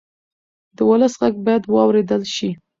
د 0.75 0.77
ولس 0.89 1.13
غږ 1.21 1.35
باید 1.45 1.63
واورېدل 1.73 2.23
شي. 2.35 2.49